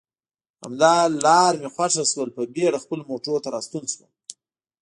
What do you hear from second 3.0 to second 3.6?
موټرو ته